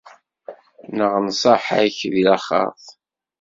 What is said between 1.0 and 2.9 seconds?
nnṣaḥa-k di laxert.